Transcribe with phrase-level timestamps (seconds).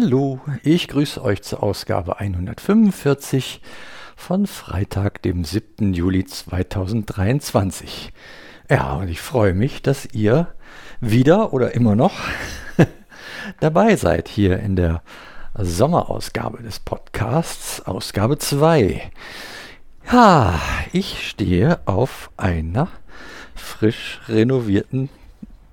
[0.00, 3.60] Hallo, ich grüße euch zur Ausgabe 145
[4.14, 5.92] von Freitag, dem 7.
[5.92, 8.12] Juli 2023.
[8.70, 10.54] Ja, und ich freue mich, dass ihr
[11.00, 12.12] wieder oder immer noch
[13.60, 15.02] dabei seid hier in der
[15.54, 19.10] Sommerausgabe des Podcasts, Ausgabe 2.
[20.12, 20.60] Ja,
[20.92, 22.86] ich stehe auf einer
[23.56, 25.08] frisch renovierten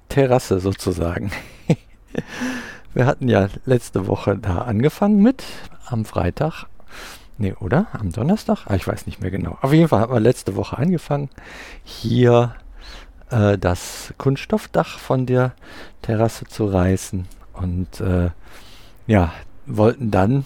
[0.10, 1.32] Terrasse sozusagen.
[2.96, 5.44] Wir hatten ja letzte Woche da angefangen mit,
[5.86, 6.68] am Freitag.
[7.38, 7.88] Nee, oder?
[7.92, 8.60] Am Donnerstag?
[8.68, 9.58] Ah, ich weiß nicht mehr genau.
[9.62, 11.30] Auf jeden Fall haben wir letzte Woche angefangen,
[11.84, 12.56] hier
[13.32, 15.52] äh, das Kunststoffdach von der
[16.04, 17.28] Terrasse zu reißen.
[17.52, 18.30] Und äh,
[19.08, 19.34] ja,
[19.66, 20.46] wollten dann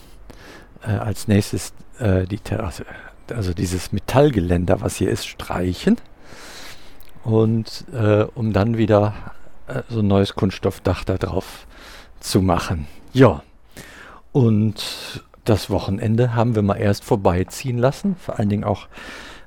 [0.82, 2.84] äh, als nächstes äh, die Terrasse,
[3.32, 5.98] also dieses Metallgeländer, was hier ist, streichen.
[7.24, 9.14] Und äh, um dann wieder
[9.68, 11.70] äh, so ein neues Kunststoffdach da drauf zu
[12.42, 12.88] machen.
[13.14, 13.42] Ja,
[14.32, 18.88] und das Wochenende haben wir mal erst vorbeiziehen lassen, vor allen Dingen auch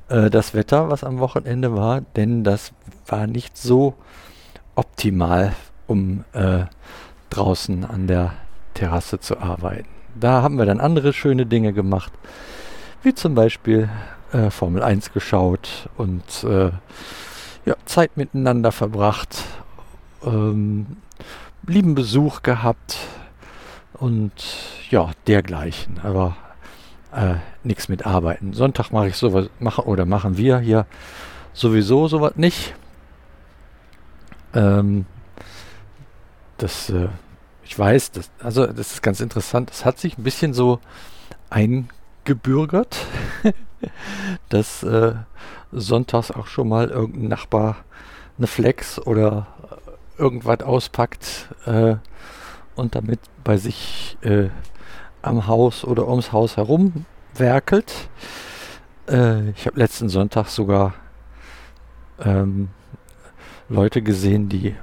[0.08, 2.72] äh, das Wetter, was am Wochenende war, denn das
[3.06, 3.94] war nicht so
[4.74, 5.54] optimal,
[5.86, 6.64] um äh,
[7.30, 8.32] draußen an der
[8.74, 9.88] Terrasse zu arbeiten.
[10.14, 12.12] Da haben wir dann andere schöne Dinge gemacht,
[13.02, 13.88] wie zum Beispiel
[14.32, 16.70] äh, Formel 1 geschaut und äh,
[17.64, 19.44] ja, Zeit miteinander verbracht,
[20.24, 20.96] ähm,
[21.66, 22.98] lieben Besuch gehabt
[23.94, 24.32] und
[24.90, 26.00] ja, dergleichen.
[26.02, 26.36] Aber
[27.12, 28.52] äh, nichts mit Arbeiten.
[28.52, 30.86] Sonntag mache ich sowas, mache oder machen wir hier
[31.52, 32.74] sowieso sowas nicht.
[34.54, 35.06] Ähm,
[36.58, 37.08] das, äh,
[37.64, 39.70] ich weiß, das, also das ist ganz interessant.
[39.70, 40.80] Es hat sich ein bisschen so
[41.50, 42.96] eingebürgert,
[44.48, 45.14] dass äh,
[45.70, 47.76] sonntags auch schon mal irgendein Nachbar
[48.38, 49.46] eine Flex oder
[50.22, 51.96] irgendwas auspackt äh,
[52.76, 54.48] und damit bei sich äh,
[55.20, 57.92] am Haus oder ums Haus herum werkelt.
[59.08, 60.94] Äh, ich habe letzten Sonntag sogar
[62.20, 62.68] ähm,
[63.68, 64.76] Leute gesehen, die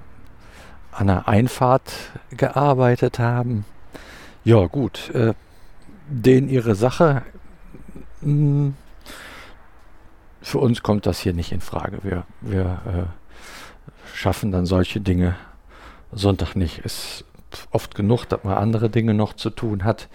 [0.92, 1.94] an einer Einfahrt
[2.32, 3.64] gearbeitet haben.
[4.44, 5.34] Ja gut, äh,
[6.10, 7.24] denen ihre Sache.
[8.22, 8.74] Mh, hm,
[10.42, 12.00] für uns kommt das hier nicht in Frage.
[12.04, 13.29] Wir, wir äh,
[14.14, 15.36] schaffen dann solche Dinge
[16.12, 16.80] Sonntag nicht.
[16.80, 17.26] Ist
[17.72, 20.08] oft genug, dass man andere Dinge noch zu tun hat.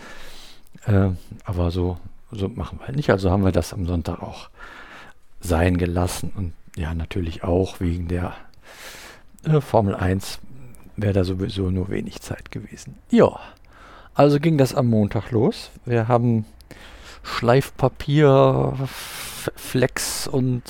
[0.86, 1.10] Äh,
[1.44, 1.98] aber so,
[2.30, 3.10] so machen wir nicht.
[3.10, 4.48] Also haben wir das am Sonntag auch
[5.40, 6.32] sein gelassen.
[6.36, 8.34] Und ja, natürlich auch wegen der
[9.44, 10.40] äh, Formel 1
[10.96, 12.98] wäre da sowieso nur wenig Zeit gewesen.
[13.10, 13.38] Ja,
[14.14, 15.70] also ging das am Montag los.
[15.84, 16.44] Wir haben
[17.24, 18.74] Schleifpapier,
[19.56, 20.62] Flex und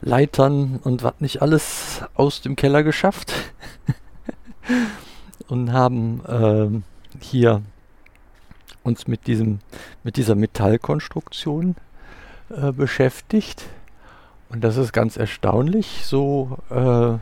[0.00, 3.32] Leitern und was nicht alles aus dem Keller geschafft.
[5.48, 7.62] und haben äh, hier
[8.82, 9.58] uns mit diesem
[10.04, 11.76] mit dieser Metallkonstruktion
[12.50, 13.64] äh, beschäftigt
[14.48, 17.18] und das ist ganz erstaunlich so äh,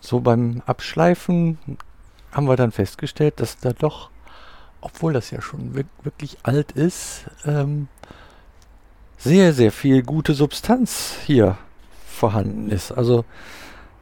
[0.00, 1.58] so beim Abschleifen
[2.30, 4.10] haben wir dann festgestellt dass da doch
[4.80, 7.88] obwohl das ja schon wirklich alt ist ähm,
[9.18, 11.58] sehr sehr viel gute Substanz hier
[12.06, 13.24] vorhanden ist also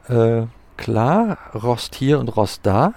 [0.09, 0.47] äh,
[0.77, 2.95] klar, Rost hier und Rost da.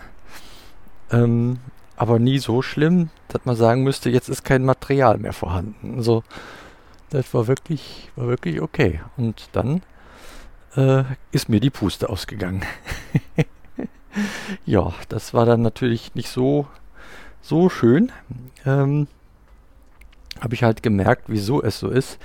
[1.12, 1.59] Ähm,
[1.96, 5.96] aber nie so schlimm, dass man sagen müsste, jetzt ist kein Material mehr vorhanden.
[5.97, 6.24] Also
[7.09, 9.01] das war wirklich, war wirklich okay.
[9.18, 9.81] Und dann
[10.75, 12.63] äh, ist mir die Puste ausgegangen.
[14.66, 16.68] ja, das war dann natürlich nicht so,
[17.41, 18.12] so schön.
[18.66, 19.07] Ähm,
[20.39, 22.17] Habe ich halt gemerkt, wieso es so ist,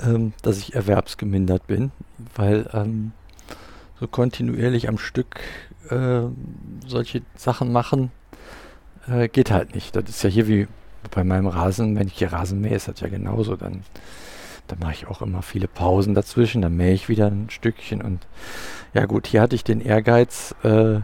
[0.00, 1.92] ähm, dass ich erwerbsgemindert bin,
[2.34, 3.12] weil ähm,
[4.00, 5.40] so kontinuierlich am Stück
[5.90, 6.22] äh,
[6.86, 8.10] solche Sachen machen,
[9.08, 9.96] äh, geht halt nicht.
[9.96, 10.68] Das ist ja hier wie
[11.10, 13.56] bei meinem Rasen, wenn ich hier Rasen mähe, ist das ja genauso.
[13.56, 13.82] Dann,
[14.66, 18.26] dann mache ich auch immer viele Pausen dazwischen, dann mähe ich wieder ein Stückchen und
[18.94, 21.00] ja gut, hier hatte ich den Ehrgeiz, äh,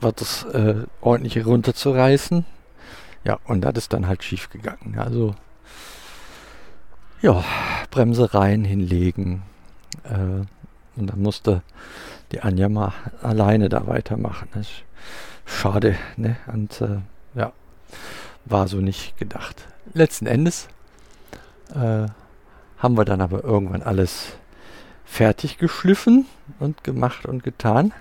[0.00, 2.44] was äh, ordentlich runterzureißen.
[3.24, 4.98] Ja, und das ist dann halt schief gegangen.
[4.98, 5.34] Also
[7.22, 7.42] ja,
[7.90, 9.42] Bremse rein, hinlegen,
[10.04, 10.44] äh,
[10.96, 11.62] und dann musste
[12.32, 12.92] die Anja mal
[13.22, 14.48] alleine da weitermachen.
[14.60, 14.84] Ist
[15.44, 16.36] schade, ne?
[16.46, 16.98] Und äh,
[17.34, 17.52] ja,
[18.44, 19.66] war so nicht gedacht.
[19.92, 20.68] Letzten Endes
[21.74, 22.06] äh,
[22.78, 24.36] haben wir dann aber irgendwann alles
[25.04, 26.26] fertig geschliffen
[26.60, 27.92] und gemacht und getan.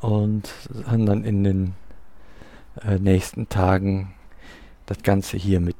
[0.00, 0.50] Und
[0.86, 1.74] haben dann in den
[2.84, 4.14] äh, nächsten Tagen
[4.86, 5.76] das Ganze hier mit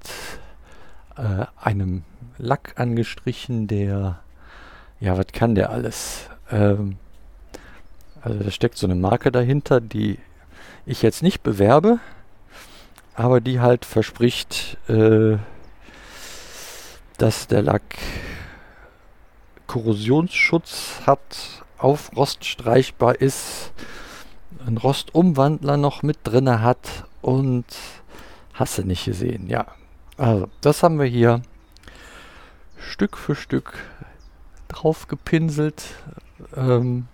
[1.16, 2.04] äh, einem
[2.38, 4.20] Lack angestrichen, der
[5.00, 6.28] ja, was kann der alles?
[6.50, 6.96] Ähm,
[8.20, 10.18] also da steckt so eine Marke dahinter, die
[10.84, 12.00] ich jetzt nicht bewerbe,
[13.14, 15.38] aber die halt verspricht, äh,
[17.16, 17.82] dass der Lack
[19.66, 23.72] Korrosionsschutz hat, auf Rost streichbar ist,
[24.66, 27.64] einen Rostumwandler noch mit drinne hat und
[28.54, 29.48] hast du nicht gesehen.
[29.48, 29.66] Ja,
[30.16, 31.42] also das haben wir hier
[32.78, 33.74] Stück für Stück
[34.68, 35.84] drauf gepinselt.
[36.56, 37.06] Ähm,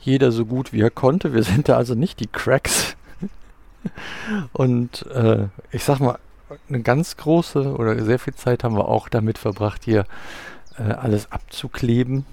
[0.00, 1.32] jeder so gut wie er konnte.
[1.32, 2.96] Wir sind da also nicht die Cracks.
[4.52, 6.18] Und äh, ich sag mal,
[6.68, 10.04] eine ganz große oder sehr viel Zeit haben wir auch damit verbracht, hier
[10.78, 12.24] äh, alles abzukleben.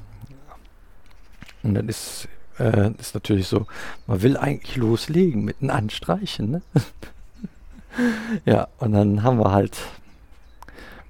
[1.64, 2.28] Und dann ist,
[2.60, 3.66] äh, ist natürlich so,
[4.08, 6.52] man will eigentlich loslegen mit einem Anstreichen.
[6.52, 6.62] Ne?
[8.46, 9.78] ja, und dann haben wir halt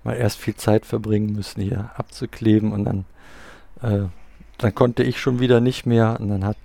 [0.04, 3.06] mal erst viel Zeit verbringen müssen, hier abzukleben und dann,
[3.82, 4.08] äh,
[4.58, 6.58] dann konnte ich schon wieder nicht mehr und dann hat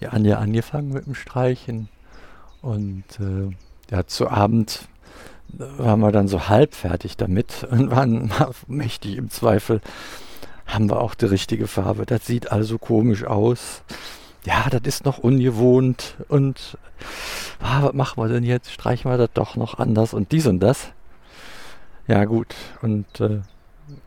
[0.00, 1.88] die Anja angefangen mit dem Streichen
[2.60, 3.54] und äh,
[3.90, 4.88] ja, zu Abend
[5.48, 8.30] waren wir dann so halb fertig damit und waren
[8.66, 9.80] mächtig im Zweifel,
[10.66, 12.06] haben wir auch die richtige Farbe.
[12.06, 13.82] Das sieht also komisch aus.
[14.44, 16.78] Ja, das ist noch ungewohnt und
[17.60, 18.70] ah, was machen wir denn jetzt?
[18.70, 20.88] Streichen wir das doch noch anders und dies und das.
[22.06, 23.40] Ja gut, und äh,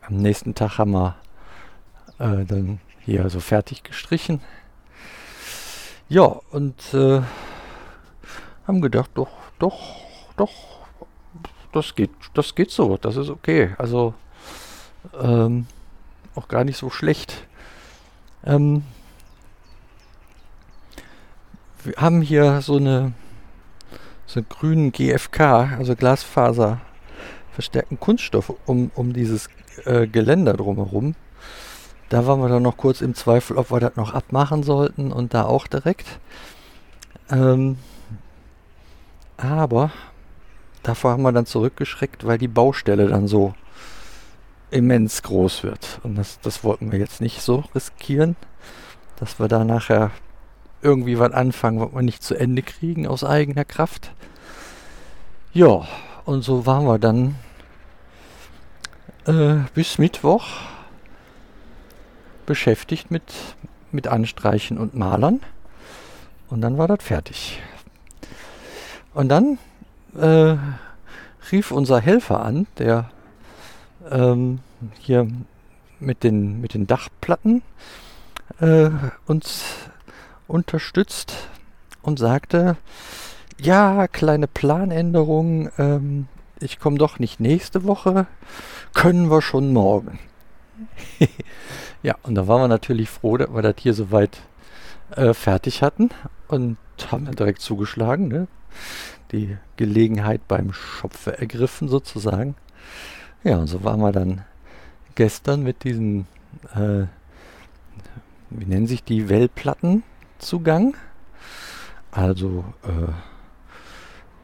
[0.06, 1.16] am nächsten Tag haben wir
[2.18, 4.40] äh, dann hier so fertig gestrichen.
[6.08, 7.20] Ja, und äh,
[8.66, 9.28] haben gedacht, doch,
[9.58, 9.78] doch,
[10.38, 10.50] doch,
[11.72, 13.74] das geht, das geht so, das ist okay.
[13.76, 14.14] Also
[15.20, 15.66] ähm,
[16.34, 17.46] auch gar nicht so schlecht.
[18.44, 18.84] Ähm,
[21.84, 23.12] wir haben hier so eine
[24.26, 25.40] so einen grünen GFK,
[25.76, 26.80] also Glasfaser
[27.52, 29.48] verstärkten Kunststoff um, um dieses
[29.84, 31.14] äh, Geländer drumherum.
[32.08, 35.34] Da waren wir dann noch kurz im Zweifel, ob wir das noch abmachen sollten und
[35.34, 36.20] da auch direkt.
[37.30, 37.78] Ähm,
[39.36, 39.90] aber
[40.82, 43.54] davor haben wir dann zurückgeschreckt, weil die Baustelle dann so
[44.70, 46.00] immens groß wird.
[46.02, 48.36] Und das, das wollten wir jetzt nicht so riskieren,
[49.16, 50.10] dass wir da nachher
[50.82, 54.12] irgendwie was anfangen, was wir nicht zu Ende kriegen aus eigener Kraft.
[55.52, 55.86] Ja,
[56.24, 57.34] und so waren wir dann
[59.26, 60.46] äh, bis Mittwoch
[62.46, 63.24] beschäftigt mit,
[63.92, 65.40] mit Anstreichen und Malern.
[66.48, 67.60] Und dann war das fertig.
[69.14, 69.58] Und dann
[70.16, 70.56] äh,
[71.52, 73.10] rief unser Helfer an, der
[74.10, 74.60] ähm,
[74.98, 75.28] hier
[75.98, 77.62] mit den, mit den Dachplatten
[78.60, 78.90] äh,
[79.26, 79.64] uns
[80.46, 81.48] unterstützt
[82.02, 82.76] und sagte,
[83.58, 86.28] ja, kleine Planänderung, ähm,
[86.60, 88.26] ich komme doch nicht nächste Woche,
[88.94, 90.18] können wir schon morgen.
[92.02, 94.40] ja, und da waren wir natürlich froh, dass wir das hier soweit
[95.14, 96.10] äh, fertig hatten
[96.48, 96.76] und
[97.10, 98.46] haben dann direkt zugeschlagen, ne?
[99.32, 102.56] die Gelegenheit beim Schopfe ergriffen sozusagen.
[103.42, 104.44] Ja, und so waren wir dann
[105.14, 106.26] gestern mit diesen,
[106.74, 107.06] äh,
[108.50, 110.02] wie nennen sich die, Wellplatten
[110.38, 110.94] zugang.
[112.10, 113.12] Also äh,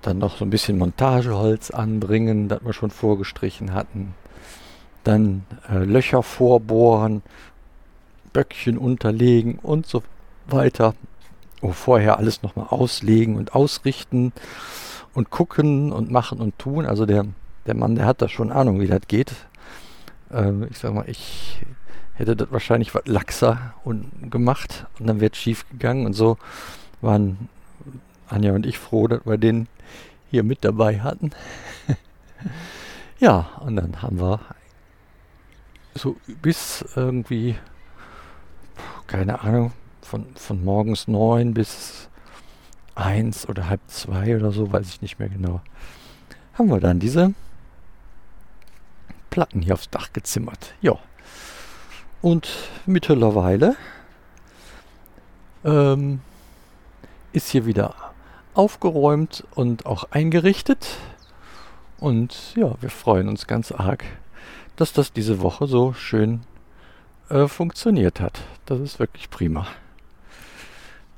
[0.03, 4.15] dann noch so ein bisschen Montageholz anbringen, das wir schon vorgestrichen hatten.
[5.05, 7.23] Dann äh, Löcher vorbohren,
[8.33, 10.03] Böckchen unterlegen und so
[10.47, 10.95] weiter.
[11.61, 14.33] Oh, vorher alles nochmal auslegen und ausrichten
[15.15, 16.87] und gucken und machen und tun.
[16.87, 17.27] Also der,
[17.67, 19.33] der Mann, der hat da schon Ahnung, wie das geht.
[20.33, 21.61] Ähm, ich sag mal, ich
[22.15, 26.07] hätte das wahrscheinlich was laxer und gemacht und dann wäre es schief gegangen.
[26.07, 26.39] Und so
[27.01, 27.49] waren
[28.29, 29.69] Anja und ich froh, dass wir den
[30.31, 31.31] hier mit dabei hatten.
[33.19, 34.41] ja, und dann haben wir
[35.95, 37.57] so bis irgendwie,
[39.07, 42.09] keine Ahnung, von, von morgens neun bis
[42.95, 45.61] eins oder halb zwei oder so, weiß ich nicht mehr genau,
[46.55, 47.35] haben wir dann diese
[49.37, 50.73] Platten hier aufs Dach gezimmert.
[50.81, 50.95] Ja.
[52.23, 52.49] Und
[52.87, 53.77] mittlerweile
[55.63, 56.21] ähm,
[57.35, 57.95] ist hier wieder
[58.55, 60.89] aufgeräumt und auch eingerichtet.
[61.99, 64.05] Und ja, wir freuen uns ganz arg,
[64.77, 66.41] dass das diese Woche so schön
[67.29, 68.41] äh, funktioniert hat.
[68.65, 69.67] Das ist wirklich prima.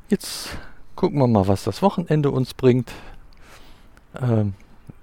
[0.09, 0.57] Jetzt
[0.97, 2.91] gucken wir mal, was das Wochenende uns bringt.
[4.21, 4.55] Ähm,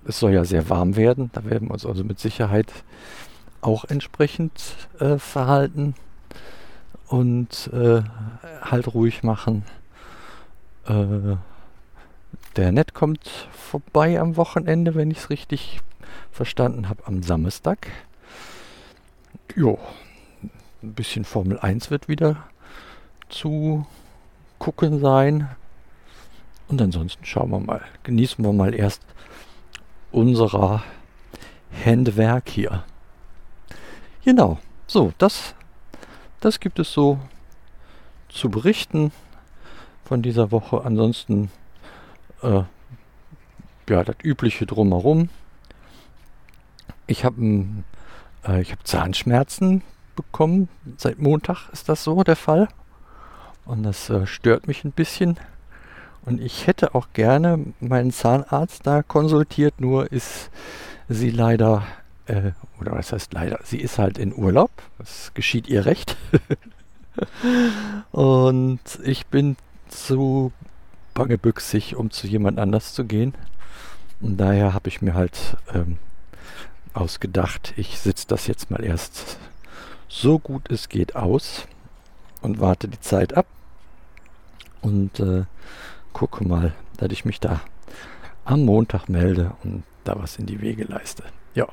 [0.07, 1.29] es soll ja sehr warm werden.
[1.33, 2.71] Da werden wir uns also mit Sicherheit
[3.61, 4.61] auch entsprechend
[4.99, 5.95] äh, verhalten
[7.07, 8.01] und äh,
[8.61, 9.63] halt ruhig machen.
[10.87, 11.35] Äh,
[12.55, 15.81] der Net kommt vorbei am Wochenende, wenn ich es richtig
[16.31, 17.87] verstanden habe, am Samstag.
[19.55, 19.79] Jo,
[20.83, 22.37] ein bisschen Formel 1 wird wieder
[23.29, 23.85] zu
[24.59, 25.49] gucken sein.
[26.67, 29.01] Und ansonsten schauen wir mal, genießen wir mal erst
[30.15, 30.81] unser
[31.83, 32.83] Handwerk hier.
[34.23, 34.57] Genau,
[34.87, 35.53] so, das,
[36.39, 37.19] das gibt es so
[38.29, 39.11] zu berichten
[40.05, 40.83] von dieser Woche.
[40.85, 41.51] Ansonsten,
[42.41, 42.63] äh,
[43.89, 45.29] ja, das übliche drumherum.
[47.07, 47.65] Ich habe
[48.43, 49.83] äh, hab Zahnschmerzen
[50.15, 50.69] bekommen.
[50.97, 52.69] Seit Montag ist das so der Fall.
[53.65, 55.37] Und das äh, stört mich ein bisschen.
[56.25, 60.49] Und ich hätte auch gerne meinen Zahnarzt da konsultiert, nur ist
[61.07, 61.83] sie leider,
[62.25, 64.71] äh, oder was heißt leider, sie ist halt in Urlaub.
[64.97, 66.17] Das geschieht ihr recht.
[68.11, 69.55] Und ich bin
[69.87, 70.51] zu
[71.13, 73.33] bangebüchsig, um zu jemand anders zu gehen.
[74.19, 75.97] Und daher habe ich mir halt ähm,
[76.93, 79.37] ausgedacht, ich sitze das jetzt mal erst
[80.07, 81.67] so gut es geht aus
[82.41, 83.45] und warte die Zeit ab
[84.81, 85.43] und äh,
[86.15, 87.59] gucke mal, dass ich mich da
[88.45, 91.23] am Montag melde und da was in die Wege leiste.
[91.55, 91.67] Ja.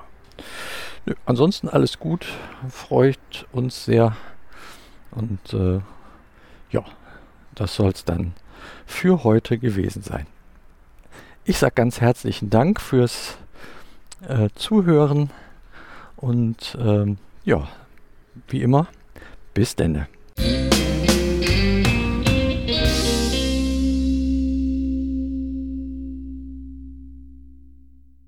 [1.06, 2.26] Nö, ansonsten alles gut,
[2.68, 4.16] freut uns sehr
[5.12, 5.80] und äh,
[6.70, 6.84] ja,
[7.54, 8.34] das soll es dann
[8.84, 10.26] für heute gewesen sein.
[11.44, 13.36] Ich sage ganz herzlichen Dank fürs
[14.26, 15.30] äh, Zuhören
[16.16, 17.68] und ähm, ja,
[18.48, 18.88] wie immer,
[19.54, 20.08] bis denne.